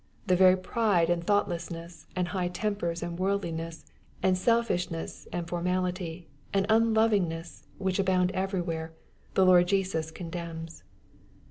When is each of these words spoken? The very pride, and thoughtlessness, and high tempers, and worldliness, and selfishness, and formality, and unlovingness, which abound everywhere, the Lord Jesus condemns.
The 0.25 0.35
very 0.35 0.57
pride, 0.57 1.11
and 1.11 1.23
thoughtlessness, 1.23 2.07
and 2.15 2.29
high 2.29 2.47
tempers, 2.47 3.03
and 3.03 3.19
worldliness, 3.19 3.85
and 4.23 4.35
selfishness, 4.35 5.27
and 5.31 5.47
formality, 5.47 6.27
and 6.51 6.65
unlovingness, 6.69 7.67
which 7.77 7.99
abound 7.99 8.31
everywhere, 8.31 8.93
the 9.35 9.45
Lord 9.45 9.67
Jesus 9.67 10.09
condemns. 10.09 10.81